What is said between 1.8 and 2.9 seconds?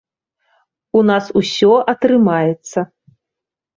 атрымаецца!